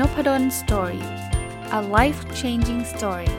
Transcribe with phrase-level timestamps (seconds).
[0.00, 1.04] Nopadol Story
[1.78, 3.30] a life changing story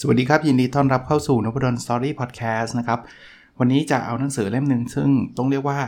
[0.00, 3.00] สวัสดีครับ ยินดีต้อนรับเข้าสู่นพดล Story พอดแคสต์นะครับ
[3.58, 5.78] วันนี้จะเอาหนังสือเล่มหนึ่งซึ่งต้องเรียกว่า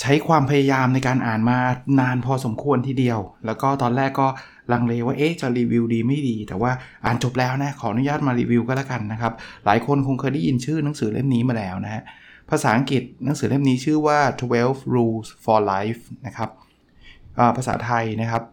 [0.00, 1.58] ใช้ความพยายามในการอ่านมา
[2.00, 4.28] นานพอสมควรทีเดียว แล้วก็ตอนแรกก็
[4.72, 6.70] ลังเลว่าเอ๊ะจะรีวิวดีไม่ดี แต่ว่า
[7.04, 9.32] อ่านจบแล้วนะขออนุญาตมารีวิวก็แล้วกันนะครับ
[9.66, 12.02] หลายคนคงเคยได้ยินชื่อหนังสือเล่มนี้มาแล้วนะฮะ
[12.50, 14.18] ภาษาอังกฤษหนังสือเล่มนี้ชื่อว่า
[14.56, 16.50] 12 rules for life นะครับ
[17.56, 18.44] ภาษาไทยนะครับ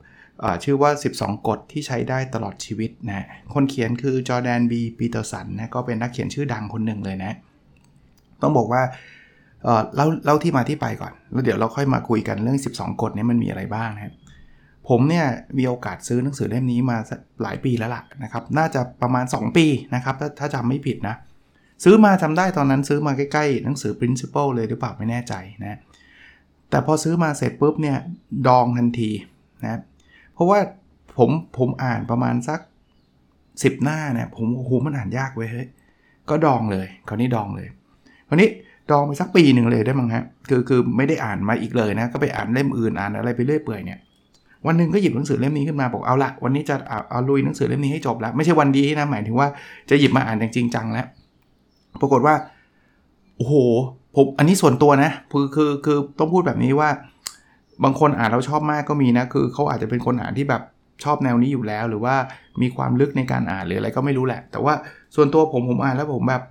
[0.63, 7.31] ชื่อว่า 12 กฎที่ใช้ได้ตลอดชีวิตนะคนเขียนคือจอแดนบีปีเตอร์สันนะก็เป็นนักเขียนชื่อดังคนหนึ่งเลยนะ
[8.41, 8.81] ต้องบอกว่า
[9.95, 14.13] เล่าเล่าที่มาที่ไปก่อน แล้วเดี๋ยวเราค่อยมาคุยกันเรื่อง 12 กฎนี้มันมีอะไรบ้างนะครับ
[14.89, 15.25] ผมเนี่ย
[15.57, 16.97] มีโอกาสซื้อหนังสือเล่มนี้มา
[17.43, 21.15] หลายปีแล้วล่ะนะครับ น่าจะประมาณ 2 ปีนะครับ ถ้าถ้าจำไม่ผิดนะ
[21.83, 25.79] ซื้อมาจำได้ตอนนั้นซื้อมาใกล้ๆ หนังสือ principle เลยหรือเปล่าไม่แน่ใจนะ
[26.69, 27.97] แต่พอซื้อมาเสร็จปุ๊บเนี่ย
[28.47, 29.11] ดองทันที
[29.63, 29.79] นะ
[30.33, 30.59] เพราะว่า
[31.17, 32.59] ผมผมอ่านประมาณสัก
[33.23, 35.67] 10 หน้าเนี่ยผมโอ้โหมันอ่านยากเว้ยเฮ้ย
[36.29, 37.67] ก็ดองเลยคราวนี้ดองเลย
[38.27, 38.49] คราวนี้
[38.91, 43.99] ดองไปสักปีหนึ่งเลยได้มั้งฮะคือคือไม่ได้อ่านมาอีกเลยนะก็ไปอ่านเล่มอื่นอ่านอะไรไปเรื่อยเปื่อยเนี่ย
[44.67, 49.47] วันหนึ่งก็หยิบหนังสือเล่มนี้ขึ้นมาบอกเอาละวันนี้จะเอาเอาลุยหนังสือเล่มนี้ให้จบแล้วไม่ใช่วันดีนะหมายถึงว่า
[49.89, 51.07] จะหยิบมาอ่านจริงจังแล้ว
[52.01, 52.35] ปรากฏว่า
[53.37, 53.53] โอ้โห
[54.15, 56.89] ผมอันนี้ส่วนตัวนะคือคือคือต้องพูดแบบนี้ว่า
[57.83, 60.61] บางคนอ่านแล้วชอบมากก็มีนะ คือเขาอาจจะเป็นคนอ่านที่แบบ
[61.03, 62.15] ชอบแนวนี้อยู่แล้ว หรือว่า
[62.61, 64.73] มีความลึกในการอ่านหรืออะไรก็ไม่รู้แหละ แต่ว่า
[65.15, 66.43] ส่วนตัวผมผมอ่านแล้วผมแบบ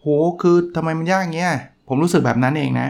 [0.00, 0.06] โห
[0.42, 1.52] คือทำไมมันยากเงี้ย
[1.88, 2.88] ผมรู้สึกแบบนั้นเองนะ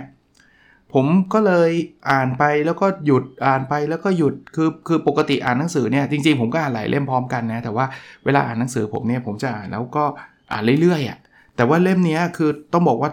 [0.95, 1.71] ผมก็เลย
[2.11, 7.87] อ่านไปแล้วก็หยุดอ่านไปแล้วก็หยุดคือคือปกติอ่านหนังสือเนี่ยจริงๆผมก็อ่านหลายเล่มพร้อมกันนะแต่ว่า
[8.25, 10.05] เวลาอ่านหนังสือผมเนี่ยผมจะอ่านแล้วก็
[10.53, 11.19] อ่านเรื่อยๆอะ
[11.57, 13.11] แต่ว่าเล่มนี้คือต้องบอกว่า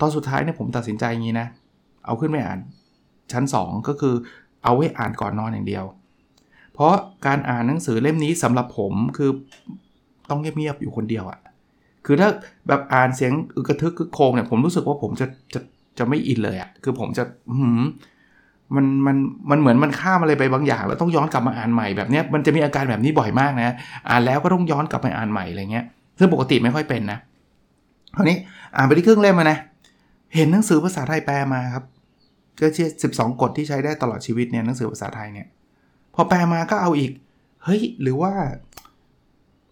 [0.00, 1.48] ตอนสุดท้ายเนี่ยผมตัดสินใจอย่างนี้นะ
[2.06, 2.58] เอาขึ้นไปอ่าน
[3.32, 4.14] ชั้น 2 ก็คือ
[4.64, 5.84] เอาไว้อ่านก่อนนอนอย่างเดียว
[6.74, 6.92] เพราะ
[7.26, 9.30] การอ่านหนังสือเล่มนี้สำหรับผมคือ
[10.30, 11.38] ต้องเงียบๆอยู่คนเดียวอะ่ะ
[12.06, 12.28] คือถ้า
[12.68, 15.60] แบบอ่านเสียงอึกระทึกคึกโคงเนี่ยผมรู้สึกว่าผมจะจะ
[15.98, 17.24] จะไม่อินเลยอะคือผมจะ
[17.58, 17.82] หืม
[18.74, 19.16] มันมัน
[19.50, 23.74] มันเหมือนมันข้ามอะไรไปบางอย่าง แล้วต้องย้อนกลับมาอ่านใหม่แบบเนี้ยมันจะมีอาการแบบนี้บ่อยมากนะ
[24.08, 25.84] อ่านแล้วก็ต้องย้อนกลับไปอ่านใหม่อะไรเงี้ย
[26.18, 27.18] ซึ่งปกติไม่ค่อยเป็นนะ
[28.16, 28.36] คราวนี้
[28.76, 29.58] อ่านไปที่ครึ่งเล่มมานะ
[30.34, 31.84] เห็นหนังสือภาษาไทยแปลมาครับ
[32.60, 35.46] ก็เชื่อสิบสองกฎที่ใช้ได้ตลอดชีวิตเนี่ยหนังสือภาษาไทยเนี่ย
[36.14, 37.12] พอแปลมาก็เอาอีก
[37.64, 38.32] เฮ้ย หรือว่า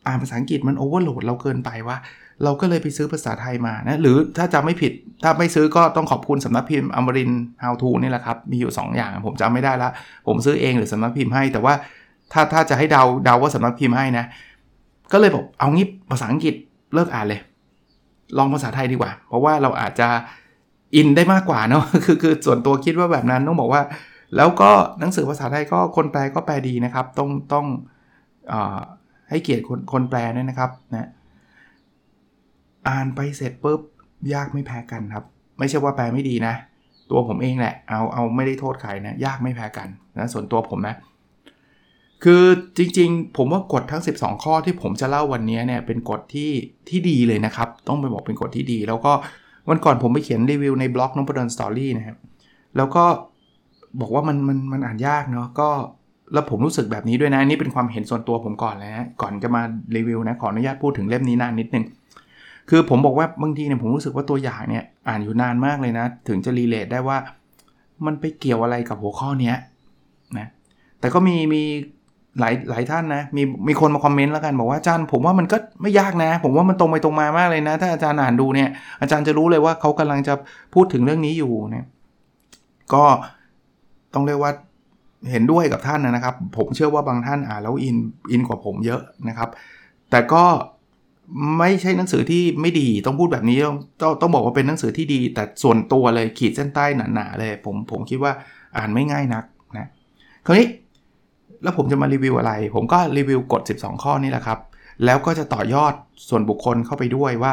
[0.06, 1.96] อ่านภาษาอังกฤษมันโอเวอร์โหลดเราเกินไปว่า
[2.44, 4.92] เราก็เลยไปซื้อภาษาไทยมานะ หรือถ้าจำไม่ผิด
[5.22, 7.30] ถ้าไม่ซื้อก็ต้องขอบคุณสำนักพิมพ์อมริน
[7.62, 9.88] How to นี่แหละครับ มีอยู่ 2 อย่างผมจำไม่ได้ละ
[10.26, 11.74] ผมซื้อเองหรือสำนักพิมพ์ให้ แต่ว่า
[12.32, 14.24] ถ้าถ้าจะให้เดาเดาว่าสำนักพิมพ์ให้นะ
[15.12, 16.54] ก็เลยบอกเอางี้ภาษาอังกฤษ
[16.94, 17.40] เลิกอ่านเลย
[18.38, 20.08] ลองภาษาไทยดีกว่า เพราะว่าเราอาจจะ
[20.96, 23.82] อินได้มากกว่าเนาะ คือคือส่วนตัวคิดว่าแบบนั้นต้องบอกว่า
[24.36, 24.70] แล้วก็
[25.00, 27.66] หนังสือภาษาไทยก็คนแปลก็แปลดีนะครับ ต้องต้อง
[28.52, 28.54] อ
[29.28, 31.08] ให้เกียรติคนคนแปลด้วยนะครับนะ
[32.88, 33.80] อ่านไปเสร็จปุ๊บ
[34.34, 35.24] ยากไม่แพ้กันครับ
[35.58, 36.54] ไม่ใช่ว่าแปลไม่ดีนะ
[37.10, 39.88] ตัวผมเองแหละเอาเอาไม่ได้โทษใครนะยากไม่แพ้กัน
[40.18, 40.96] นะส่วนตัวผมนะ
[42.24, 42.44] คือ
[42.76, 46.50] จริงๆ ผมว่ากฎทั้ง 12 ข้อที่ผมจะเล่าวันนี้เนี่ยเป็นกฎที่
[46.88, 49.12] ที่ดีเลยนะครับ ต้องไปบอกเป็นกฎที่ดี แล้วก็
[49.68, 52.18] วันก่อนผมไปเขียนรีวิวในบล็อกนพดล Story นะครับ
[52.76, 53.04] แล้วก็
[54.00, 55.68] บอกว่ามันมันมันอ่านยากเนาะก็
[56.32, 59.62] แล้วผมรู้สึกแบบนี้ด้วยนะนี่เป็นความเห็นส่วนตัวผมก่อนเลยนะก่อนจะมา
[59.96, 61.84] รีวิวนะขออนุญาตพูดถึงเล่มนี้นานนิดนึง
[62.70, 67.18] คือผมบอกว่าบางทีเนี่ยผมรู้สึกว่าตัวอย่างเนี่ยอ่านอยู่นานมากเลยนะ ถึงจะ relate ได้ว่า
[68.06, 69.56] มันไปเกี่ยวอะไรกับหัวข้อเนี้ย
[70.38, 70.46] นะ
[71.00, 71.62] แต่ก็มีมี
[72.40, 78.68] หลายหลายท่านนะมีมีคนมาคอมเมนต์แล้วกันบอกว่าอาจารย์ผมว่ามันก็ไม่ยากนะ ผมว่ามันตรงไปตรงมามากเลยนะ ถ้าอาจารย์อ่านดูเนี่ย
[79.00, 80.34] อาจารย์จะรู้เลยว่าเขากำลังจะ
[80.74, 81.84] พูดถึงเรื่องนี้อยู่เนี่ย
[82.94, 83.04] ก็
[84.14, 84.52] ต้องเรียกว่า
[85.30, 87.96] เห็นด้วยกับท่านนะครับ ผมเชื่อว่าบางท่านอ่านแล้วอิน
[88.30, 89.48] อินกว่าผมเยอะนะครับ
[90.10, 90.44] แต่ก็
[91.58, 93.76] ไม่ใช่หนังสือที่ไม่ดีต้องพูดแบบนี้ต้อง
[94.20, 96.84] ต้องบอกว่าเป็นหนังสือที่ดี แต่ส่วนตัวเลยขีดเส้นใต้
[97.14, 98.32] หนาๆเลยผมผมคิดว่า
[98.76, 99.44] อ่านไม่ง่ายนัก
[99.76, 99.88] นะ
[100.46, 100.68] คราวนี้
[101.62, 104.58] แล้วผมจะมารีวิวอะไร ผมก็รีวิวกฎ 12 ข้อนี่แหละครับ
[105.04, 105.94] แล้วก็จะต่อยอด
[106.28, 107.52] ส่วนบุคคลเข้าไปด้วยว่า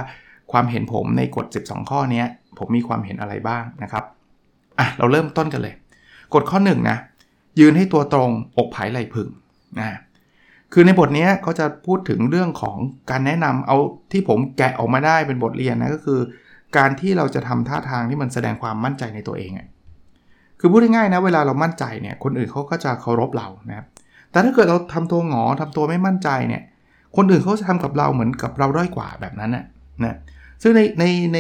[0.52, 2.24] ความเห็นผมในกฎ 12 ข้อนี้
[2.58, 4.04] ผมมีความเห็นอะไรบ้างนะครับ
[4.80, 5.74] อะเราเริ่มต้นกันเลย
[6.34, 6.98] กฎข้อ1นนะ
[7.60, 9.28] ยืนให้ตัวตรงอกผายไหลพึง
[9.80, 10.00] นะ
[10.74, 12.78] คือในบทนี้เขาจะพูดถึงเรื่องของ
[13.10, 13.78] การแนะนำเอา
[14.12, 16.20] ที่ผมแกะออกมาได้เป็นบทเรียนนะก็คือ
[16.78, 19.52] การที่เราจะทำท่าทางที่มันแสดงความมั่นใจในตัวเอง
[20.60, 23.86] คือพูดง่ายๆนะเวลาเรามั่นใจเนี่ยคนอื่นเขาก็จะเคารพเรานะครับ
[24.32, 26.64] แต่ถ้าเกิดเราทำตัวหงอทำตัวไม่มั่นใจเนี่ย
[27.16, 29.66] คนอื่นเขาจะทำกับเราเหมือนกับเราด้อยกว่าแบบนั้นนะ
[30.04, 30.16] นะ
[30.62, 31.04] ซึ่งในใน
[31.34, 31.40] ใน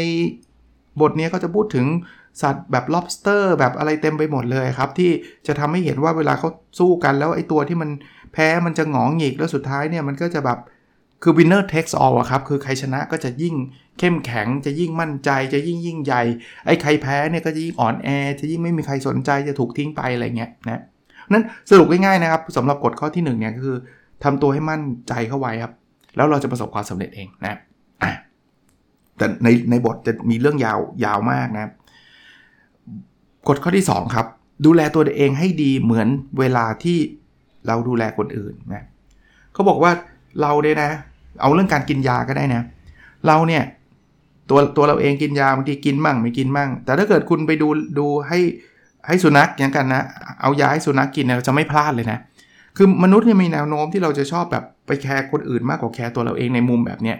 [1.02, 1.86] บทนี้เขาจะพูดถึง
[2.42, 5.12] สัตว์แบบ lobster แบบอะไรเต็มไปหมดเลยครับ ที่
[5.48, 6.50] จะทำให้เห็นว่าเวลาเขา
[6.80, 7.90] สู้กันแล้วไอ้ตัวที่มัน
[8.34, 10.60] แพ้มันจะหงองหงิกแล้วสุดท้ายเนี่ยมันก็จะแบบ
[11.24, 13.56] คือ winner takes all อะครับ คือใครชนะก็จะยิ่ง
[14.00, 16.24] เข้มแข็ง จะยิ่งมั่นใจ จะยิ่งยิ่งใหญ่
[16.66, 18.08] ไอ้ใครแพ้เนี่ยก็จะยิ่งอ่อนแอ
[18.40, 20.82] จะยิ่งไม่มีใครสนใจ จะถูกทิ้งไปอะไรเงี้ยนะ
[21.32, 23.78] นั้นสรุปง่ายๆนะครับสำหรับกฎข้อที่1เนี่ยก็คือ
[24.24, 25.74] ทำตัวให้มั่นใจเข้าไว้ครับ
[26.16, 27.58] แล้วเราจะประสบความสำเร็จเองนะ
[29.18, 31.72] แต่ในในบทจะมีเรื่องยาวยาวมากนะ
[33.50, 34.26] กฎข้อที่ 2 ครับ
[34.66, 36.08] ดูแลตัวเองให้ดีเหมือน
[36.40, 36.98] เวลาที่
[37.68, 38.84] เราดูแลคนอื่นนะ
[39.54, 39.92] เขาบอกว่า
[40.42, 40.92] เราเนี่ยนะ
[41.42, 42.62] เอาเรื่องการกินยาก็ได้นะ
[43.28, 43.64] เราเนี่ย
[44.50, 47.68] ตัวตัวเราเองกินยาบางทีกินมั่งไม่กินมั่ง แต่ถ้าเกิดคุณไปดู
[48.00, 48.40] ดูให้
[49.08, 50.04] ให้สุนัขอย่างกันนะ
[50.42, 52.20] เอายาให้สุนัขกินเราจะไม่พลาดเลยนะ
[52.78, 57.18] คือมนุษย์เนี่ยมีแนวโน้มที่เราจะชอบแบบไปแคร์คนอื่นมากกว่าแคร์ตัวเราเองในมุมแบบเนี้ย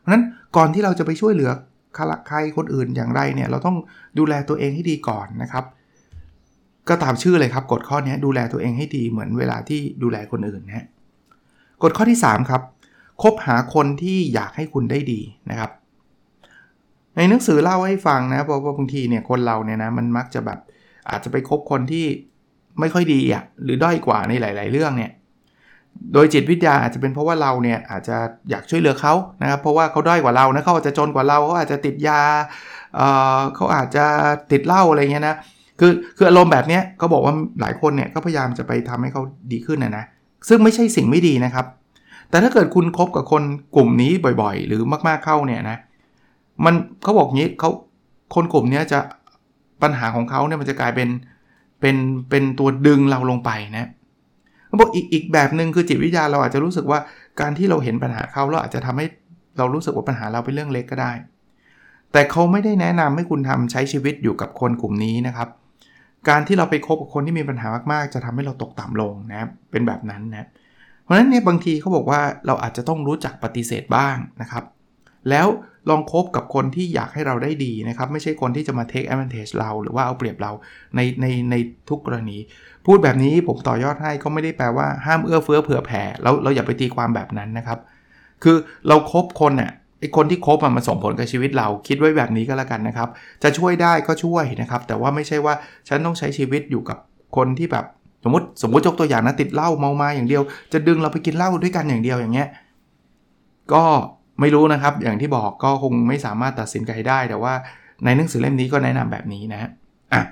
[0.00, 0.22] เพราะนั้น
[0.56, 1.50] ก่อนที่เราจะไปช่วยเหลือ
[2.28, 3.76] ใครคนอื่นอย่างไรเนี่ยเราต้อง
[4.18, 5.64] ดูแลตัวเองให้ดีก่อนนะครับ
[6.88, 10.86] ก็ตามชื่อเลยครับกฎข้อนี้ดูแลตัวเองให้ดีเหมือนเวลาที่ดูแลคนอื่นนะ
[11.82, 12.62] กฎข้อที่ 3 ครับ
[13.22, 15.20] คบหาคนที่อยากให้คุณได้ดี
[15.50, 15.70] นะครับ
[17.16, 20.58] ในหนังสือเล่าให้ฟังนะเพราะว่าบางทีเนี่ยคนเราเนี่ยนะมันมักจะแบบ
[21.10, 22.06] อาจจะไปคบคนที่
[22.80, 25.10] ไม่ค่อยดีอะหรือด้อยกว่าในหลาย ๆ เรื่องเนี่ย
[26.12, 28.16] โดยจิตวิทยาอาจจะเป็นเพราะว่าเราเนี่ยอาจจะ
[28.50, 32.20] อยากช่วยเหลือเขานะครับ เพราะว่าเขาด้อยกว่าเรานะเขาอาจจะจนกว่าเราเขาอาจจะติดยา
[32.94, 34.04] เเขาอาจจะ
[34.52, 35.36] ติดเหล้าอะไรเงี้ยนะ
[35.80, 40.04] คือคืออารมณ์แบบนี้เขาบอกว่าหลายคนเนี่ยก็พยายามจะไปทำให้เขาดีขึ้นนะนะ
[40.48, 41.66] ซึ่งไม่ใช่สิ่งไม่ดีนะครับ
[42.30, 43.42] แต่ถ้าเกิดคุณคบกับคน
[43.76, 44.12] กลุ่มนี้
[44.42, 45.76] บ่อยๆ หรือมากๆเข้าเนี่ยนะ
[46.64, 47.70] มันเขาบอกงี้เขา
[48.34, 48.98] คนกลุ่มนี้จะ
[49.82, 51.08] ปัญหาของเขาเนี่ยมันจะกลายเป็น
[51.80, 51.96] เป็น
[52.30, 53.88] เป็นตัวดึงเราลงไปนะ
[54.74, 56.98] เขาบอกอีกอีกแบบหนึ่งคือจิตวิทยาเราอาจจะรู้สึกว่า
[57.40, 59.06] การที่เราเห็นปัญหาเขาเราอาจจะทำให้
[59.58, 61.12] เรารู้สึกว่าปัญหาเราเป็นเรื่องเล็กก็ได้
[62.12, 65.48] แต่เขาไม่ได้แนะนำให้คุณทำใช้ชีวิตอยู่กับคนกลุ่มนี้นะครับ
[66.28, 70.48] การที่เราไปคบกับคนที่มีปัญหามากๆ จะทำให้เราตกต่ำลงนะเป็นแบบนั้นนะ
[71.02, 74.64] เพราะฉะนั้นเนี่ยบางทีเขาบอกว่าเราอาจจะต้องรู้จักปฏิเสธบ้างนะครับ
[75.30, 75.46] แล้ว
[75.90, 80.52] ลองคบกับคนที่อยากให้เราได้ดีนะครับ ไม่ใช่คนที่จะมา take advantage เรา หรือว่าเอาเปรียบเรา
[80.96, 81.54] ในในใน
[81.88, 82.38] ทุกกรณี
[82.86, 87.78] พูดแบบนี้ผมต่อยอดให้ก็ไม่ได้แปลว่าห้ามเอื้อเฟื้อเผื่อแผ่แล้วเราอย่าไปตีความแบบนั้นนะครับ
[88.42, 88.56] คือ
[88.88, 93.08] เราครบคนน่ะไอคนที่คบมันมาส่งผลกับชีวิตเราคิดไว้แบบนี้ก็แล้วกันนะครับ
[93.42, 95.54] จะช่วยได้ก็ช่วยนะครับ แต่ว่าไม่ใช่ว่า
[95.88, 96.98] ฉันต้องใช้ชีวิตอยู่กับ
[97.36, 97.84] คนที่แบบ
[98.24, 100.42] สมมติสมมติยกตัวอย่างนะติดเหล้าเมามาอย่างเดียว
[100.72, 102.48] จะดึงเราไปกินเหล้าด้วยกันอย่างเดียวอย่างเงี้ย
[103.72, 103.84] ก็
[104.40, 107.54] ไม่รู้นะครับ อย่างที่บอกก็คงไม่สามารถตัดสินใครได้ แต่ว่า
[108.04, 109.60] ในหนังสือเล่มนี้ก็แนะนำแบบนี้นะ
[110.12, 110.22] อะ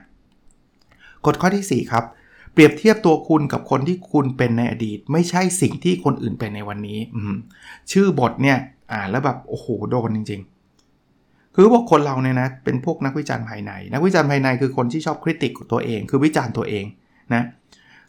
[1.26, 2.04] กฎข้อที่ 4 ครับ
[2.52, 6.99] เปรียบเทียบตัวคุณกับคนที่คุณเป็นในอดีต ไม่ใช่สิ่งที่คนอื่นเป็นในวันนี้
[7.93, 8.58] ชื่อบทเนี่ย
[8.93, 10.40] อ่านแล้วแบบโอ้โหโดนจริง
[10.98, 16.84] ๆ คือพวกคนเราเนี่ยนะเป็นพวกนักวิจารณ์ภายใน นักวิจารณ์ภายในคือคนที่ชอบคริติกตัวเอง คือวิจารณ์ตัวเอง
[17.34, 17.43] นะ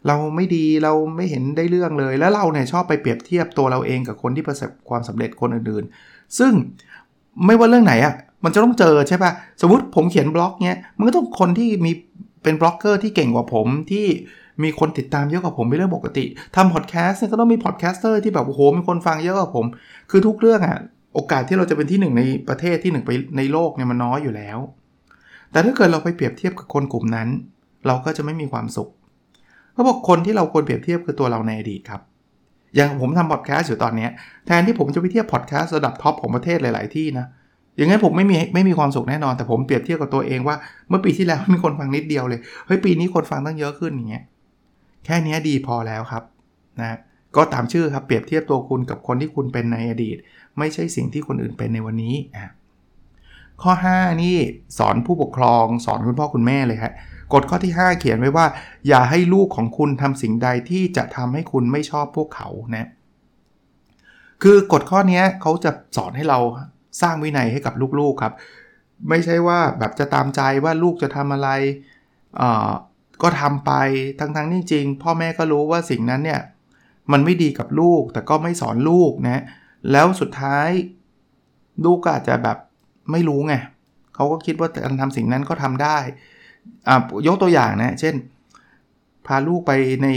[0.08, 6.52] เราไม่ดีเราไม่เห็นได้เรื่องเลย แล้วเราเนี่ยชอบไปเปรียบเทียบตัวเราเองกับคนที่ประสบความสำเร็จคนอื่นๆ ซึ่ง
[7.46, 8.14] ไม่ว่าเรื่องไหนอะ่ะ
[8.44, 11.92] มันจะต้องเจอใช่ปะ่ะสมมติผมเขียนบล็อกเนี้ยมันก็ต้องคนที่มี
[12.42, 14.06] เป็นบล็อกเกอร์ที่เก่งกว่าผมที่
[14.62, 16.24] มีคนติดตามเยอะกว่าผมเป็นเรื่องปกติ
[16.56, 19.66] ทำพอดแคสต์เนี่ยก็ต้องมี podcaster ที่แบบโอ้โหมีคนฟังเยอะกว่าผม
[20.10, 20.76] คือทุกเรื่องอะ่ะ
[21.14, 24.58] โอกาสที่เราจะเป็นที่หนึ่งในประเทศที่หนึ่งไปในโลกเนี่ยมันน้อยอยู่แล้ว
[25.50, 27.28] แต่ถ้าเกิดเราไปเปรียบเทียบกับคนกลุ่มนั้น
[27.86, 28.90] เราก็จะไม่มีความสุข
[29.74, 32.00] เขาบอกคนที่เราควรเปรียบเทียบคือตัวเราในอดีตครับ
[32.76, 34.08] อย่างผมทำพอดแคสต์อยู่ตอนนี้
[34.46, 37.26] แทนที่ผมจะไปเทียบพอดแคสต์ระดับท็อปของประเทศหลาย ๆ ที่นะ
[37.76, 40.56] อย่างงั้นผมไม่มีไม่มีความสุขแน่นอน แต่ผมเปรียบเทียบกับตัวเองว่า
[40.88, 44.24] เมื่อปีที่แล้วมีคนฟังนิดเดียวเลย เฮ้ยปีนี้คนฟังตั้งเยอะขึ้นอย่างเงี้ย
[45.04, 46.22] แค่นี้ดีพอแล้วครับ
[46.80, 46.98] นะ
[47.36, 50.16] ก็ตามชื่อครับเปรียบเทียบตัวคุณกับคนที่คุณเป็นในอดีต
[50.58, 52.50] ไม่ใช่สิ่งที่คนอื่นเป็นในวันนี้อะ
[53.62, 54.36] ข้อ 5 นี่
[54.78, 56.92] สอนผู้ปกครองสอนคุณพ่อคุณแม่เลยครับ
[57.32, 58.46] กฎข้อที่ 5 เขียนไว้ว่า
[58.88, 62.88] อย่าให้ลูกของคุณทำสิ่งใดที่จะทำให้คุณไม่ชอบพวกเขานะ
[64.42, 66.38] คือกฎข้อนี้เขาจะสอนให้เรา
[67.02, 68.34] สร้างวินัยให้กับลูกๆครับ
[69.08, 71.48] ไม่ใช่ว่าแบบจะตามใจว่าลูกจะทำอะไร
[73.22, 73.72] ก็ทำไป
[74.18, 76.40] ทั้งๆจริงๆพ่อแม่ก็รู้ว่าสิ่งนั้นเนี่ย
[77.12, 79.42] มันไม่ดีกับลูกแต่ก็ไม่สอนลูกนะ
[79.92, 80.68] แล้วสุดท้าย
[81.84, 82.58] ลูกก็อาจจะแบบ
[83.12, 83.54] ไม่รู้ไง
[84.14, 85.98] เขาก็คิดว่าการทำสิ่งนั้นก็ทำได้
[87.26, 88.16] ยกตัวอย่างนะ เช่น
[89.28, 90.08] พาลูกไปใน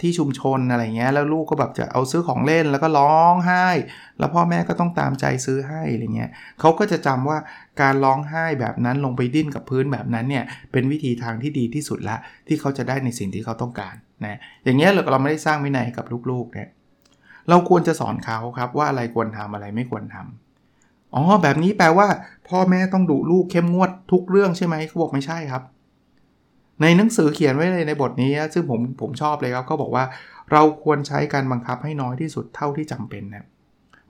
[0.00, 3.66] ที่ชุมชนอะไรเงี้ย แล้วลูกก็แบบจะเอาซื้อของเล่นแล้วก็ร้องไห้
[4.18, 7.38] แล้วพ่อแม่ก็ต้องตามใจซื้อให้อะไรเงี้ยเขาก็จะจำว่า
[7.80, 12.16] การร้องไห้แบบนั้นลงไปดิ้นกับพื้นแบบนั้นเนี่ย เป็นวิธีทางที่ดีที่สุดละ
[12.48, 16.70] ที่เขาจะได้ในสิ่งที่เขาต้องการนะ อย่างเงี้ยเราเราไม่ได้สร้างวินัยกับลูกๆเนะ
[17.48, 20.41] เราควรจะสอนเขาครับว่าอะไรควรทำอะไรไม่ควรทำ
[21.14, 22.06] อ๋อ แบบนี้แปลว่า
[22.48, 25.62] พ่อแม่ต้องดุลูกเข้มงวดทุกเรื่องใช่ไหมเขาบอกไม่ใช่ครับ
[26.82, 30.04] ในหนังสือเขียนไว้เลยในบทนี้ ซึ่งผมผมชอบเลยครับเขาบอกว่า
[30.52, 33.44] เราควรใช้การบังคับให้น้อยที่สุดเท่าที่จำเป็นนะ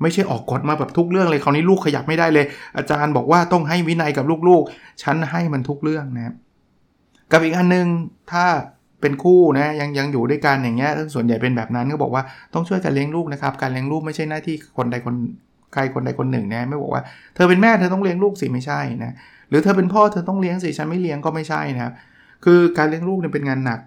[0.03, 6.35] ไม่ใช่ออกกฎมาแบบทุกเรื่องเลยคราวนี้ลูกขยับไม่ได้เลย อาจารย์บอกว่าต้องให้วินัยกับลูกๆ ฉันให้มันทุกเรื่องนะ
[7.33, 7.87] กับอีกอันนึง
[8.33, 8.45] ถ้า
[9.01, 12.23] เป็นคู่นะยังยังอยู่ด้วยกันอย่างเงี้ยส่วนใหญ่เป็นแบบนั้นก็บอกว่า
[12.55, 15.15] ต้องช่วยกันเลี้ยงลูกนะครับ การเลี้ยงลูกไม่ใช่หน้าที่คนใดคน
[15.73, 17.02] ใครคนใดคนหนึ่งนะไม่บอกว่า
[17.35, 19.14] เธอเป็นแม่เธอต้องเลี้ยงลูกสิไม่ใช่นะ
[19.49, 21.93] หรือเธอเป็นพ่อเธอต้องเลี้ยงสิฉันไม่เลี้ยงก็ไม่ใช่นะครับ
[22.45, 23.81] คือการเลี้ยงลูกเนี่ยเป็นงานหนัก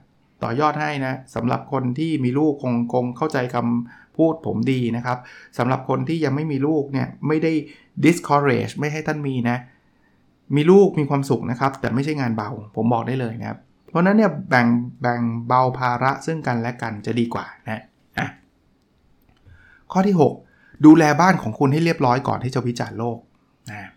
[0.43, 5.17] ต่อยอดให้นะสำหรับคนที่มีลูกคงคงเข้าใจคำพูดผมดีนะครับ
[5.57, 7.51] สำหรับคนที่ยังไม่มีลูกเนี่ยไม่ได้
[8.05, 9.57] discourage ไม่ให้ท่านมีนะ
[10.55, 14.67] มีลูกมีความสุขนะครับ แต่ไม่ใช่งานเบาผมบอกได้เลยนะครับ เพราะนั้นเนี่ยแบ่ง
[15.01, 17.81] แบ่งเบาภาระซึ่งกันและกันจะดีกว่านะ
[18.17, 18.27] อะ
[19.91, 20.44] ข้อที่ 6
[20.85, 23.17] ดูแลบ้านของคุณให้เรียบร้อยก่อนที่จะวิจารณ์โลก
[23.71, 23.89] นะ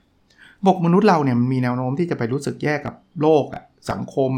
[0.66, 4.30] บอกมนุษย์เราเนี่ยมันมีแนวโน้มที่จะไปรู้สึกแย่กับโลกอะสังคม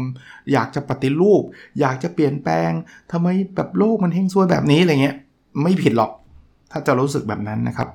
[0.51, 1.43] อยากจะปฏิรูป
[1.79, 2.71] อยากจะเปลี่ยนแปลง
[3.11, 5.15] ทำไมแบบโลกมันเฮงซวยแบบนี้อะไรเงี้ย
[5.63, 6.11] ไม่ผิดหรอก
[6.71, 7.89] ถ้าจะรู้สึกแบบนั้นนะครับ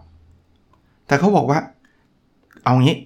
[1.06, 1.58] แต่เขาบอกว่า
[2.64, 2.96] เอางี้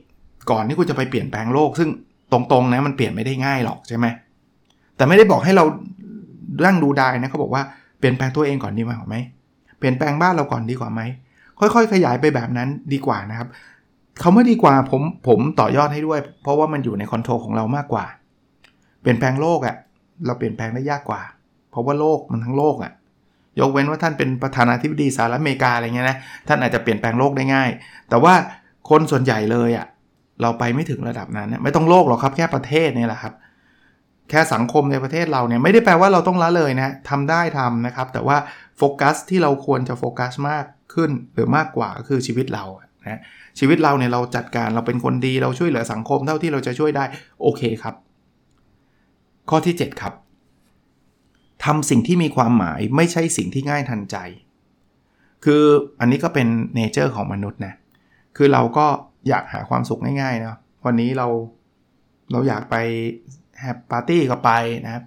[0.50, 1.88] ก่อนที่คุณจะไปเปลี่ยนแปลงโลก ซึ่ง
[2.32, 4.06] ตรงๆนะมันเปลี่ยนไม่ได้ง่ายหรอกใช่ไหม
[4.96, 5.64] แต่ไม่ได้บอกให้เรา
[6.60, 7.62] เรื่องดูได้นะเขาบอกว่า
[7.98, 9.16] เปลี่ยนแปลงตัวเองก่อนดีกว่าไหม
[9.78, 11.00] เปลี่ยนแปลงบ้านเราก่อนดีกว่าไหม
[11.60, 13.48] ค่อยๆ ขยายไปแบบนั้นดีกว่านะครับ
[14.20, 18.04] เขาไม่ดีกว่าผมผมต่อยอดให้ด้วย เพราะว่ามันอยู่ในคอนโทรลของเรามากกว่า
[19.00, 19.76] เปลี่ยนแปลงโลกอะ่ะ
[20.26, 21.22] เราเปลี่ยนแปลงได้ยากกว่า
[21.70, 22.92] เพราะว่าโลกมันทั้งโลกอะ่ะ
[23.60, 26.16] ยกเว้นว่าท่านเป็นประธานาธิบดีสหรัฐอเมริกาอะไรเงี้ยนะ
[26.48, 27.70] ท่านอาจจะเปลี่ยนแปลงโลกได้ง่าย
[28.08, 28.34] แต่ว่า
[28.90, 29.86] คนส่วนใหญ่เลยอะ่ะ
[30.42, 33.34] เราไปไม่ถึงระดับนั้นไม่ต้องโลกหรอกครับแค่ประเทศนี่แหละครับ
[34.30, 38.36] แค่สังคมในประเทศเราเนี่ยไม่ได้แปลว่าเราต้องละเลยนะทำได้ทำนะครับ แต่ว่า
[38.78, 42.64] โฟกัสที่เราควรจะโฟกัสมาก ขึ้นหรือมากกว่าก็คือชีวิตเรา
[43.02, 43.20] นะ
[43.58, 47.04] ชีวิตเราเนี่ยเราจัดการเราเป็นคนดีเราช่วยเหลือสังคมเท่าที่เราจะช่วยได้
[47.42, 47.94] โอเคครับ
[49.50, 50.14] ข้อที่ 7 ครับ
[51.64, 54.16] ทำสิ่งที่มีความหมายไม่ใช่สิ่งที่ง่ายทันใจ
[55.44, 55.62] คือ
[56.00, 57.74] อันนี้ก็เป็น nature ของมนุษย์นะ
[58.36, 58.86] คือเราก็
[59.28, 61.26] อยากหาความสุขง่ายๆนะวันนี้เรา
[62.32, 62.76] เราอยากไป
[63.60, 64.50] have party ก็ไป
[64.84, 65.04] นะครับ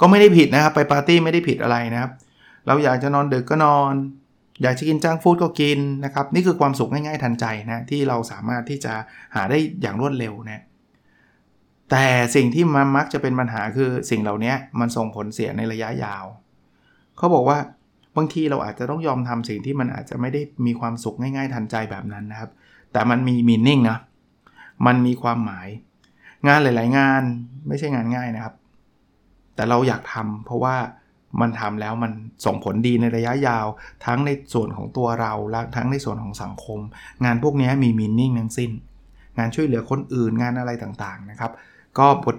[0.00, 2.12] ก็ไม่ได้ผิดนะครับ ไปปาร์ตี้ไม่ได้ผิดอะไรนะครับ
[2.66, 3.92] เราอยากจะนอนดึกก็นอน
[4.62, 8.92] อยากจะกิน junk food ก็กินนะครับ นี่คือความสุขง่ายๆทันใจนะที่เราสามารถที่จะ
[9.34, 10.62] หาได้อย่างรวดเร็วนะ
[11.90, 16.24] แต่สิ่งที่มันมักจะเป็นปัญหาคือสิ่งเหล่านี้มันส่งผลเสียในระยะยาว
[17.16, 17.58] เขาบอกว่า
[18.16, 22.50] บางทีเราอาจจะต้องยอมทำสิ่งที่มันอาจจะไม่ได้มีความสุขง่ายๆทันใจแบบนั้นนะครับ
[22.92, 23.98] แต่มันมีมีนิ่งนะ
[24.86, 25.68] มันมีความหมาย
[26.46, 27.22] งานหลาย ๆ งาน
[27.68, 28.54] ไม่ใช่งานง่ายนะครับ
[29.54, 30.76] แต่เราอยากทำเพราะว่า
[31.40, 32.12] มันทำแล้วมัน
[32.46, 33.66] ส่งผลดีในระยะยาว
[34.06, 36.80] ทั้งในส่วนของตัวเราและทั้งในส่วนของสังคม
[37.24, 38.70] งานพวกนี้มีมินนิ่งทั้งสิ้น
[39.38, 41.52] งานช่วยเหลือคนอื่นงานอะไรต่างๆนะครับ
[41.98, 42.36] ก็บท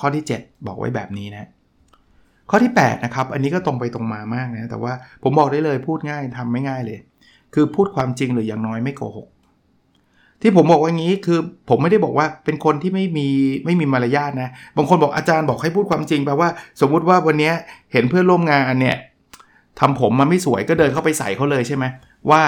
[0.00, 1.48] ข้อที่ 7 บอกไว้แบบนี้นะ
[2.50, 4.92] ข้อที่8นะครับอันนี้ก็ตรงไปตรงมามากนะแต่ว่า
[5.22, 6.98] ผมบอกได้เลยพูดง่ายทำไม่ง่ายเลย
[7.54, 9.28] คือพูดความจริงหรืออย่างน้อยไม่โกหก
[10.42, 13.28] ที่ผมบอกว่างี้คือผมไม่ได้บอกว่าเป็นคนที่ไม่มี
[13.64, 16.48] ไม่มีมารยาทนะ บางคนบอกอาจารย์บอกให้พูดความจริงแปลว่า
[16.80, 17.52] สมมุติว่าวันนี้
[17.92, 18.96] เห็นเพื่อนร่วมงานเนี่ย
[19.80, 21.84] ทำผมมาไม่สวยก็เดินเข้าไปใส่เขาเลยใช่ไหม
[22.30, 22.42] ว่า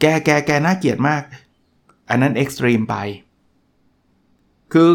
[0.00, 1.22] แกแกแกน่าเกลียดมาก
[2.10, 2.96] อันนั้นเอ็กซ์ตรีมไป
[4.72, 4.90] คือ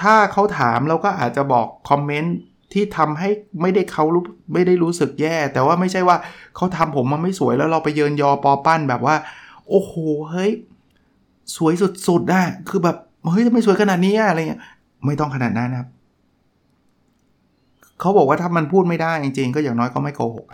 [0.00, 2.36] ถ้าเขาถามเราก็อาจจะบอกคอมเมนต์
[2.72, 3.28] ที่ทำให้
[3.62, 6.16] ไม่ได้เขารู้ไม่ได้รู้สึกแย่ แต่ว่าไม่ใช่ว่า
[6.56, 9.16] เขาทำผมมาไม่สวยแล้วเราไปเยินยอปอปั้นแบบว่า
[9.68, 9.92] โอ้โห
[10.30, 10.52] เฮ้ย
[11.56, 11.72] สวย
[12.08, 12.96] สุดๆได้คือแบบ
[13.30, 14.62] เฮ้ยทำไมสวยขนาดนี้อะไรเงี้ย
[15.06, 15.88] ไม่ต้องขนาดนั้นนะครับ
[18.00, 20.46] เขาบอกว่าถ้ามันพูดไม่ได้จริงๆ ก็อย่างน้อยก็ไม่โกหก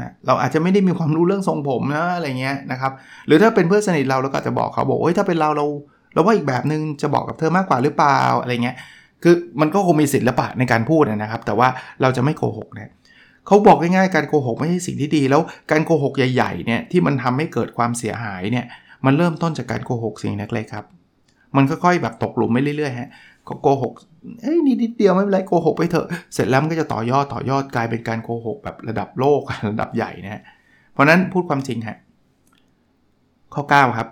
[0.00, 2.92] นะเราอาจจะไม่ได้มีความรู้เรื่องทรงผมนะอะไรเงี้ยนะครับ
[3.26, 5.66] หรือถ้าเป็นเพื่อนสนิทเราเราก็จะบอกเขาบอกเฮ้ยถ้าเป็นเราเรา
[6.14, 8.76] เราว่าอีกแบบนึงจะบอกกับเธอมากกว่าหรือเปล่าอะไรเงี้ย
[9.22, 11.68] คือมันก็คงมีศิละปะในการพูดนะครับ แต่ว่า
[12.02, 12.92] เราจะไม่โกหกนะ
[13.46, 18.66] เขาบอกง่ายๆการโกหกไม่ใช่สิ่งที่ดี แล้วการโกหกใหญ่ๆเนี่ยที่มันทำให้เกิดความเสียหายเนี่ย
[19.04, 20.86] มันเริ่มต้นจากการโกหกสิ่งเล็กๆครับ
[21.56, 23.10] มันค่อยๆแบบตกหลุมไปเรื่อยๆฮะ
[23.48, 23.92] ก็โกหก
[24.42, 29.40] เอ้ยนิดเดียวไม่เป็นไรโกหกไปเถอะ เสร็จแล้วมันก็จะต่อยอดต่อยอดกลายเป็นการโกหกแบบระดับโลก
[29.70, 30.42] ระดับใหญ่นะฮะ
[30.92, 31.96] เพราะนั้นพูดความจริงฮะ
[33.54, 34.08] ข้อ 9 ครับ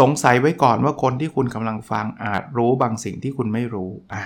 [0.00, 4.22] สงสัยไว้ก่อนว่าคนที่คุณกำลังฟังอาจรู้บางสิ่งที่คุณไม่รู้ อะ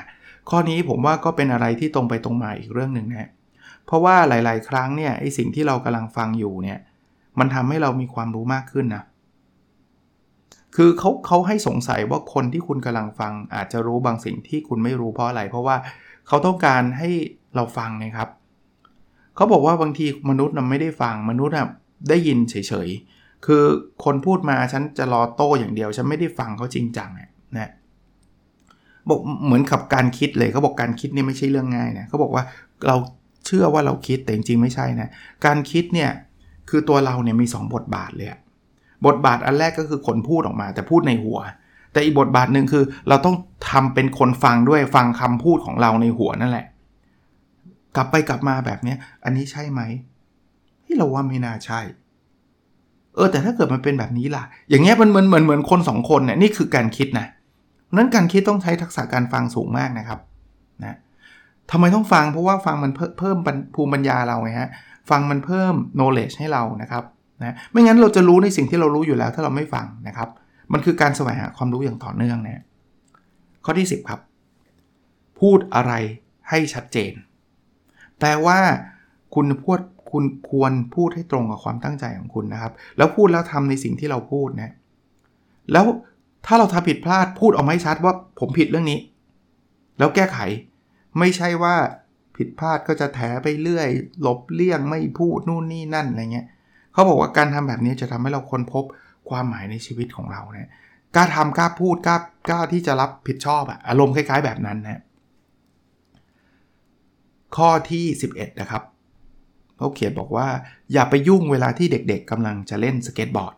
[0.51, 3.31] ข้อนี้ผมว่าก็เป็นอะไรที่ตรงไปตรงมาอีกเรื่องหนึ่งนะ
[3.87, 6.79] เพราะว่าหลาย ๆ ครั้งเนี่ยไอสิ่งที่เรากำลังฟังอยู่เนี่ย
[7.39, 9.05] มันทำให้เรามีความรู้มากขึ้นนะ
[10.77, 15.77] คือเขาเขาให้สงสัยว่าคนที่คุณกำลังฟัง อาจจะรู้บางสิ่งที่คุณไม่รู้เพราะอะไร เพราะว่า
[16.29, 17.11] เขาต้องการให้
[17.55, 18.29] เราฟังนะครับ
[19.37, 21.69] เขาบอกว่าบางทีมนุษย์น่ะไม่ได้ฟังมนุษย์น่ะ
[22.09, 22.55] ได้ยินเฉ
[22.87, 23.63] ยๆ คือ
[24.05, 27.71] คนพูดมาฉันจะรอโต้อย่างเดียว ฉันไม่ได้ฟังเขาจริงจังเนี่ยนะ
[29.09, 32.45] บอกเหมือนกับการคิดเลยเขาบอกการคิดนี่ไม่ใช่เรื่องง่ายนะเขาบอกว่า
[32.87, 32.97] เรา
[33.47, 35.09] เชื่อว่าเราคิดแต่จริงๆไม่ใช่นะ
[35.47, 36.11] การคิดเนี่ย
[36.71, 38.29] คือตัวเราเนี่ยมี 2 บทบาทเลย
[39.07, 41.39] บทบาทอันแรกก็คือคนพูดออกมา แต่พูดในหัว
[41.93, 43.37] แต่อีกบทบาทหนึ่งคือเราต้อง
[43.71, 46.67] ทำเป็นคนฟังด้วยฟังคำพูดของเราในหัวนั่นแหละ
[47.97, 48.95] กลับไปกลับมาแบบนี้
[49.25, 49.81] อันนี้ใช่ไหม
[50.85, 51.81] ที่เราว่าไม่น่าใช่
[53.15, 57.27] เออแต่ถ้าเกิดมันเป็นแบบนี้ล่ะ อย่างเงี้ยมันเหมือนเหมือนเหมือนคนสองคนเนี่ยนี่คือการคิดนะ
[57.97, 60.21] นั้นการคิดต้องใช้ทักษะการฟังสูงมากนะครับ
[60.83, 60.97] นะ
[61.71, 63.37] ทำไมต้องฟังเพราะว่าฟังมันเพิ่ม
[63.75, 64.71] ภูมิปัญญาเราไงฮะ
[65.11, 67.05] ฟังมันเพิ่ม knowledge ให้เรานะครับ
[67.45, 70.29] นะไม่งั้นเราจะรู้ในสิ่งที่เรารู้อยู่แล้วถ้าเราไม่ฟังนะครับ
[70.73, 72.65] มันคือการแสวงหาความรู้อย่างต่อเนื่องนะ
[73.65, 74.21] ข้อที่ 10 ครับ
[75.41, 75.93] พูดอะไร
[76.49, 77.13] ให้ชัดเจน
[78.19, 78.59] แปลว่า
[79.35, 79.81] คุณพูด
[80.13, 84.73] คุณควรพูดให้ตรงกับความตั้งใจของคุณนะครับ แล้วพูดแล้วทำในสิ่งที่เราพูดนะ
[85.73, 85.87] แล้ว
[86.47, 88.99] ถ้าเราทำผิดพลาดพูดออกมาให้ชัดว่าผมผิดเรื่องนี้
[89.99, 90.39] แล้วแก้ไข
[91.19, 91.75] ไม่ใช่ว่า
[92.37, 93.89] ผิดพลาดก็จะแถไปเรื่อย
[94.27, 96.47] ลบเลี่ยงไม่พูดนู่นนี่นั่นอะไรเงี้ย
[96.95, 98.85] เขาบอกว่าการทำแบบนี้จะทำให้เราค้นพบ
[99.29, 100.69] ความหมายในชีวิตของเราเนะี่ย
[101.15, 102.17] กล้าทำกล้าพูดกล้า
[102.51, 105.03] กล้าที่จะรับผิดชอบอะอารมณ์คล้ายๆแบบนั้นนะ
[107.57, 108.83] ข้อที่ 11 นะครับ
[109.77, 110.47] เขาเขียนบอกว่า
[110.93, 113.55] อย่าไปยุ่งเวลาที่เด็กๆกำลังจะเล่นสเก็ตบอร์ด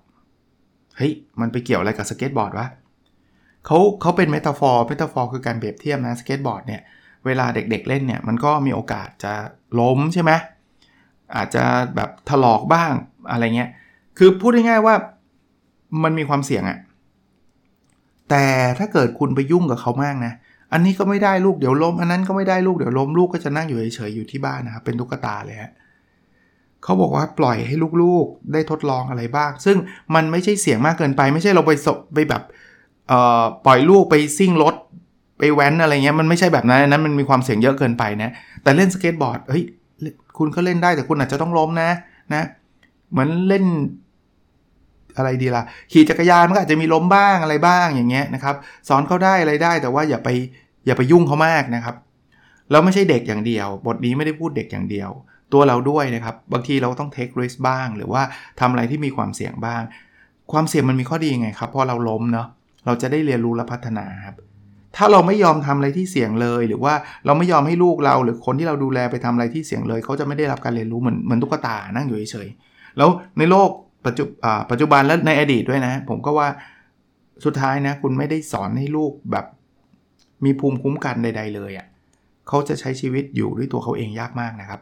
[0.96, 2.68] เฮ้ยมันไปเกี่ยวอะไรกับสเก็ตบอร์ดวะ
[3.66, 6.82] เขาเขาเป็น metaphor metaphor คือการเปรียบเทียบนะสเก็ตบอร์ดเนี่ย
[7.26, 9.32] เวลาเด็กๆเล่นเนี่ยมันก็มีโอกาสจะ
[9.80, 10.32] ล้มใช่ไหม
[11.36, 11.64] อาจจะ
[11.96, 12.92] แบบถลอกบ้าง
[13.30, 13.70] อะไรเงี้ย
[14.18, 14.94] คือพูดง่ายๆว่า
[16.02, 16.78] มันมีความเสี่ยงอะ
[18.30, 18.44] แต่
[18.78, 20.32] ถ้าเกิดคุณไปยุ่งกับเขามากนะ
[20.72, 25.72] อันนี้ก็ไม่ได้ลูกเดี๋ยวล้ม อันนั้นก็ไม่ได้ลูกเดี๋ยวล้มลูกก็จะนั่งอยู่เฉยๆอยู่ที่บ้านนะครับเป็นตุ๊กตาเลยฮะ
[26.82, 29.76] เขาบอกว่าปล่อยให้ลูกๆได้ทดลองอะไรบ้าง ซึ่ง
[30.14, 32.42] มันไม่ใช่เสี่ยงมากเกินไป ไม่ใช่เราไปสไปแบบ
[33.66, 34.74] ปล่อยลูกไปซิ่งรถ
[35.38, 38.30] ไปแว้นอะไรเงี้ยมันไม่ใช่แบบนั้นนั้นมันมีความเสี่ยงเยอะเกินไปนะ
[38.62, 39.64] แต่เล่นสเก็ตบอร์ดเฮ้ย
[40.38, 41.90] คุณก็เล่นได้แต่คุณอาจจะต้องล้มนะ
[42.34, 42.42] นะ
[43.10, 43.64] เหมือนเล่น
[45.16, 48.54] อะไรดีละ่ะ ขี่จักรยานมันก็อาจจะมีล้มบ้างอะไรบ้างอย่างเงี้ยนะครับ
[48.88, 50.28] สอนเขาได้อะไรได้ แต่ว่าอย่าไป
[50.86, 51.96] อย่าไปยุ่งเขามากนะครับ
[52.70, 55.10] แล้วไม่ใช่เด็กอย่างเดียว บทนี้ไม่ได้พูดเด็กอย่างเดียว
[55.52, 58.22] ตัวเราด้วยนะครับ บางทีเราต้องเทคริสบ้าง หรือว่า
[58.60, 59.82] ทำอะไรที่มีความเสี่ยงบ้าง
[60.52, 62.48] ความเสี่ยงมันมีข้อดียังไงครับ พอเราล้มเนาะ
[62.86, 64.36] เราจะได้เรียนรู้และพัฒนาครับ
[64.96, 66.94] ถ้าเราไม่ยอมทำอะไรที่เสี่ยงเลย หรือว่า
[67.26, 73.70] เราไม่ยอมให้ลูกเรา หรือคนที่เราดูแลไปทำอะไรที่เสี่ยงเลย เขาจะไม่ได้รับการเรียนรู้เหมือนเหมือนตุ๊กตานั่งอยู่เฉยๆ แล้วในโลก
[74.06, 74.24] ปัจจุ
[74.70, 76.48] ปัจจุบันและในอดีตด้วยนะ ผมก็ว่า
[77.44, 79.46] สุดท้ายนะ คุณไม่ได้สอนให้ลูกแบบ
[80.44, 81.86] มีภูมิคุ้มกันใด ๆ เลยอะ่ะ
[82.48, 84.80] เขาจะใช้ชีวิตอยู่ด้วยตัวเขาเองยากมากนะครับ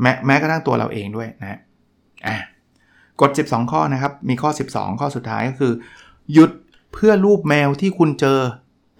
[0.00, 1.58] แม้แม้กระทั่งตัวเราเองด้วยนะ
[2.26, 2.36] อะ
[3.20, 5.72] กฎ 12 ข้อนะครับ มีข้อ 12 ข้อสุดท้ายก็คือ
[6.32, 6.50] หยุด
[6.92, 8.38] เพื่อรูปแมวที่คุณเจอ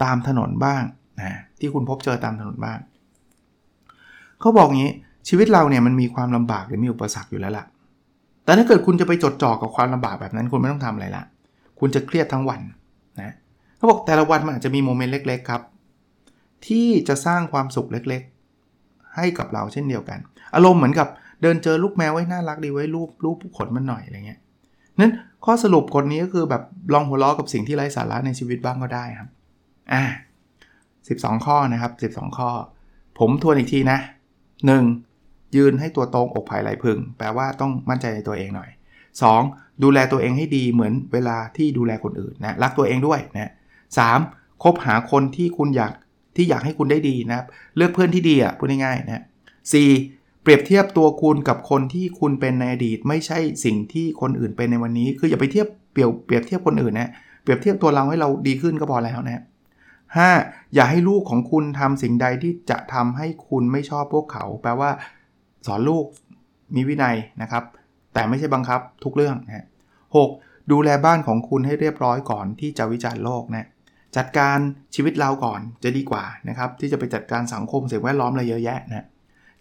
[0.03, 0.83] ตามถนนบ้าง
[1.19, 2.79] นะที่คุณพบเจอตามถนนบ้าง
[4.39, 4.91] เขาบอกงี้
[5.27, 7.65] ชีวิตเราเนี่ยมันมีความลำบากหรือมีอุปสรรคอยู่แล้วล่ะ
[8.45, 11.23] แต่ถ้าเกิดคุณจะไปจดจ่อกับความลำบากแบบนั้น คุณไม่ต้องทำอะไรละ
[11.79, 12.61] คุณจะเครียดทั้งวัน
[13.21, 13.35] นะ
[13.77, 15.61] เขาบอกแต่ละวันมันอาจจะมีโมเมนต์เล็ก ๆ ครับ
[16.67, 20.19] ที่จะสร้างความสุขเล็กๆ ให้กับเราเช่นเดียวกัน
[20.55, 21.07] อารมณ์เหมือนกับ
[21.41, 24.39] เดินเจอลูกแมวไว้น่ารักดีไว้รูปรูปขนมันหน่อยอะไรเงี้ย
[24.99, 25.13] นั้น
[25.45, 29.29] ข้อสรุปคนนี้ก็คือแบบลองหัวล้อกับสิ่งที่ไร้สาระในชีวิตบ้างก็ได้ครับ
[29.93, 30.03] อ่า
[30.79, 32.49] 12 ข้อนะครับ 12 ข้อ
[33.19, 33.99] ผมทวนอีกทีนะ
[34.55, 35.10] 1.
[35.55, 38.69] ยืนให้ตัวตรงอกภายไหลพึง แปลว่าต้องมั่นใจในตัวเองหน่อย
[39.25, 39.83] 2.
[39.83, 43.51] ดูแลตัวเองให้ดีเหมือนเวลาที่ดูแลคนอื่นนะรักตัวเองด้วยนะ
[43.97, 44.19] สาม
[44.63, 45.93] คบหาคนที่คุณอยาก
[46.35, 47.45] ที่อยากให้คุณได้ดีนะครับ
[47.77, 49.23] เลือกเพื่อนที่ดีอะพูดง่ายๆนะ
[49.73, 49.89] สี่
[50.43, 57.09] เปรียบเทียบตัวคุณกับคนที่คุณเป็นในอดีต ไม่ใช่สิ่งที่คนอื่นเป็นในวันนี้ คืออย่าไปเทียบเปรียบเปรียบเทียบคนอื่นนะ
[57.43, 59.43] เปรียบเทียบตัวเราให้เราดีขึ้นก็พอแล้วนะ
[60.23, 60.73] 5.
[60.75, 64.91] อย่าให้ลูกของคุณทำสิ่งใดที่จะทำให้คุณไม่ชอบพวกเขา แปลว่า
[65.67, 66.05] สอนลูก
[66.75, 67.63] มีวินัยนะครับ
[68.13, 69.67] แต่ไม่ใช่บังคับทุกเรื่องนะ
[70.15, 70.17] ห
[70.71, 73.67] ดูแลบ้านของคุณให้เรียบร้อยก่อนที่จะวิจารณ์โลกนะ
[74.17, 74.57] จัดการ
[74.95, 79.07] ชีวิตเราก่อนจะดีกว่านะครับ ที่จะไปจัดการสังคมสิ่งแวดล้อมอะไรเยอะแยะนะ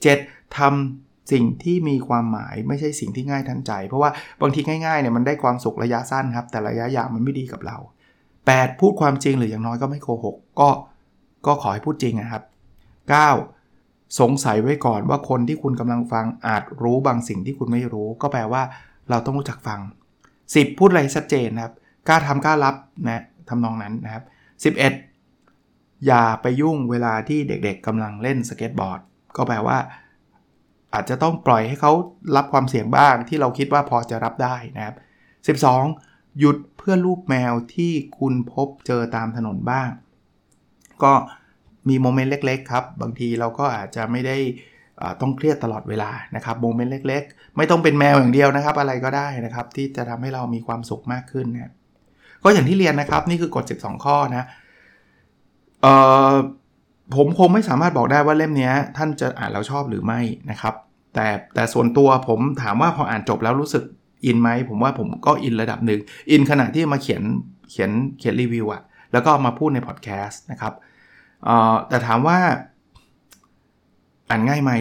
[0.02, 0.18] เจ็ด
[0.58, 4.10] ทำสิ่งที่มีความหมายไม่ใช่สิ่งที่ง่ายทันใจ เพราะว่า
[4.42, 7.76] บางทีง่ายๆเนี่ยมันได้ความสุขระยะสั้นครับ แต่ระยะยาวมันไม่ดีกับเรา
[8.28, 8.80] 8.
[8.80, 10.68] พูดความจริงหรืออย่างน้อยก็ไม่โกหก ก็
[11.46, 12.42] ก็ขอให้พูดจริงนะครับ
[13.24, 13.59] 9.
[14.18, 18.62] สงสัยไว้ก่อนว่าคนที่คุณกำลังฟังอาจรู้บางสิ่งที่คุณไม่รู้ ก็แปลว่า
[19.10, 19.80] เราต้องรู้จักฟัง
[20.30, 20.78] 10.
[20.78, 21.74] พูดอะไรชัดเจนนะครับ
[22.08, 22.74] กล้าทำกล้ารับ
[23.06, 24.24] นะทำนองนั้นนะครับ
[25.14, 26.06] 11.
[26.06, 29.00] อย่าไปยุ่งเวลาที่เด็กๆกำลังเล่นสเก็ตบอร์ด
[29.36, 29.78] ก็แปลว่า
[30.94, 31.92] อาจจะต้องปล่อยให้เขา
[32.36, 34.96] รับความเสี่ยงบ้างที่เราคิดว่าพอจะรับได้นะครับ
[35.58, 36.38] 12.
[36.38, 39.90] หยุดเพื่อรูปแมวที่คุณพบเจอตามถนนบ้าง
[41.02, 41.12] ก็
[41.88, 44.36] มีโมเมนต์เล็ก ๆ ครับ บางทีเราก็อาจจะไม่ได้
[45.20, 51.72] ต้องเครียดตลอดเวลานะครับโมเมนต์เล็ก ๆ ไม่ต้องเป็นแมวอย่างเดียวนะครับ อะไรก็ได้นะครับ ที่จะทำให้เรามีความสุขมากขึ้นนะ
[52.42, 54.44] ก็อย่างที่เรียนนะครับ นี่คือกฎ 12 ข้อนะ
[55.82, 55.94] เอ่
[56.30, 56.34] อ
[57.16, 60.74] ผมคงไม่สามารถบอกได้ว่าเล่มนี้ท่านจะอ่านแล้วชอบหรือไม่นะครับ
[61.14, 63.84] แต่แต่ส่วนตัวผมถามว่าพออ่านจบแล้วรู้สึก
[64.26, 67.22] อินไหมผมว่าผมก็อินระดับหนึ่งอินขณะที่มาเขียน
[67.70, 70.72] เขียนเขียนรีวิวอะแล้วก็มาพูดในพอดแคสต์นะครับ
[71.88, 72.38] แต่ถามว่า
[74.31, 74.72] อ่านง่ายไหม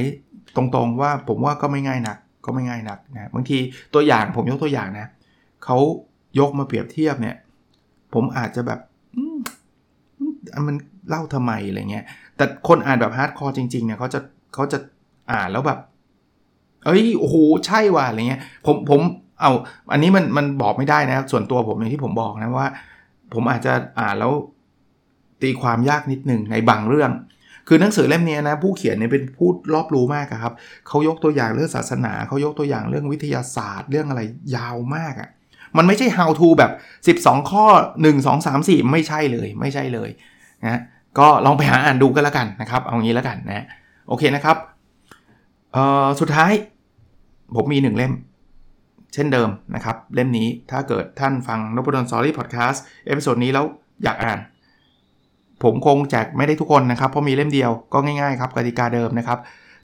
[0.56, 3.58] ตรงๆว่าผมว่าก็ไม่ง่ายนัก ก็ไม่ง่ายนักนะบางที
[3.94, 5.08] ตัวอย่างผมยกตัวอย่างนะ
[5.66, 5.78] เขา
[6.40, 7.36] ยกมาเปรียบเทียบเนี่ย
[8.14, 8.80] ผมอาจจะแบบ
[10.68, 10.76] มัน
[11.10, 12.06] เล่าทำไมอะไรเงี้ย
[12.38, 14.20] แต่คนอ่านแบบ hardcore จริงๆเนี่ยเขาจะ
[14.54, 14.78] เขาจะ
[15.32, 15.80] อ่านแล้วแบบ
[16.86, 19.02] เอ้ยโอ้โหใช่ว่ะอะไรเงี้ย ผมผม
[19.42, 19.52] เอา
[19.92, 22.70] อันนี้มันมันบอกไม่ได้นะครับ ส่วนตัวผมอย่างที่ผมบอกนะว่า
[23.34, 24.32] ผมอาจจะอ่านแล้ว
[25.44, 27.12] ตีความยากนิดหนึ่งในบางเรื่อง
[27.68, 30.54] คือหนังสือเล่มนี้นะผู้เขียนเนี่ยเป็นผู้รอบรู้มากครับ
[30.88, 34.22] เขายกตัวอย่างเรื่องศาสนาเขายกตัวอย่างเรื่องวิทยาศาสตร์ เรื่องอะไร
[34.56, 35.30] ยาวมากอะ่ะ
[35.78, 36.64] มันไม่ใช่ how to แบ
[37.14, 37.66] บ 12 ข้อ
[38.02, 40.10] 1 2 3 4 ไม่ใช่เลยไม่ใช่เลย
[40.64, 40.82] นะ
[41.20, 43.66] ก็ลองไปหาอ่านดูกันแล้วกันนะครับ เอางี้แล้วกันนะ
[44.08, 44.58] โอเคนะครับ
[45.74, 46.52] เอ่อสุดท้าย
[47.56, 48.14] ผมมีหนึ่งเล่ม
[49.14, 53.66] เช่นเดิมนะครับ เล่มนี้ถ้าเกิดท่านฟัง Nopadol's Story Podcast episode นี้แล้ว
[54.04, 54.40] อยากอ่าน
[55.64, 59.40] ผมคงแจกไม่ได้ทุกคนนะครับ เพราะมีเล่มเดียวก็ง่ายๆครับกติกาเดิมนะครับ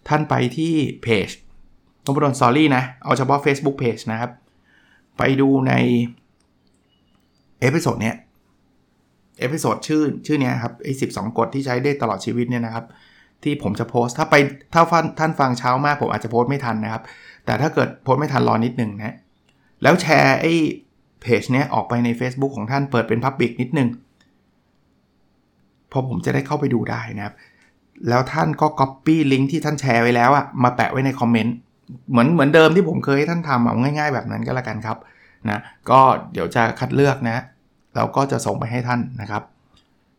[0.08, 1.30] ท่านไปที่เพจ
[2.06, 4.32] Nopadol's Story นะ เอาเฉพาะ Facebook Page นะครับ
[5.18, 5.74] ไปดูใน
[7.62, 8.16] episode เนี้ย
[9.40, 11.06] episode ชื่อชื่อเนี้ยครับไอ้สิบสอง
[11.38, 12.86] กฎที่ใช้ได้ตลอดชีวิตเนี่ยนะครับ
[13.44, 14.36] ที่ผมจะโพสต์ถ้าไป
[14.74, 14.82] ถ้า
[15.20, 17.04] ท่านฟังเช้ามากผมอาจจะโพสต์ไม่ทันนะครับ
[17.46, 19.16] แต่ถ้าเกิดโพสต์ไม่ทันรอนิดหนึ่งนะ
[19.84, 20.54] แล้วแชร์ไอ้
[21.22, 23.90] เพจเนี้ยออกไปใน Facebook ของท่านเปิดเป็น public นิดนึง
[25.96, 27.36] พอผมจะได้เข้าไปดูได้นะครับ
[28.10, 31.56] แล้วท่านก็ Copy ลิงก์ที่ท่านแชร์ไว้แล้วอะมาแปะไว้ในคอมเมนต์
[32.12, 34.98] เหมือนเหมือนเดิมที่ผมเคยให้ท่านทำเอาง่าย ๆ แบบนั้นก็แล้วกันครับ
[35.50, 36.00] นะก็
[36.34, 37.38] เดี๋ยวจะคัดเลือกนะ
[37.96, 39.44] เราก็จะส่งไปให้ท่านนะครับ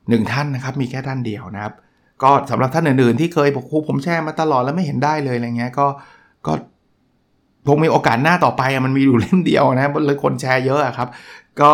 [0.08, 1.74] หนึ่งท่านนะครับมีแค่ท่านเดียวนะครับ
[2.22, 5.86] ก็สำหรับท่านอื่นๆที่เคยบอกครูผมแชร์มาตลอดแล้วไม่เห็นได้เลยอะไรเงี้ยก็
[6.46, 6.52] ก็
[7.68, 11.08] คงมีโอกาสหน้าต่อไปมันมีอยู่เล่มเดียวนะเลยคนแชร์เยอะครับ
[11.60, 11.70] ก็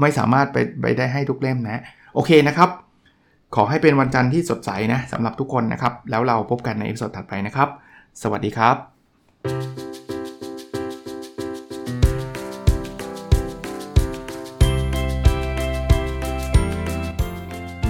[0.00, 1.82] ไม่สามารถไปไปได้ให้ทุกเล่มนะ
[2.14, 2.70] โอเคนะครับ
[3.54, 7.68] ขอให้เป็นวันจันทร์ที่สดใสนะสำหรับทุกคนนะครับ แล้วเราพบกันใน episode ถัดไปนะครับ
[8.22, 8.76] สวัสดีครับ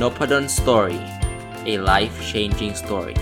[0.00, 1.00] n o p a d o n Story
[1.72, 3.16] a life changing story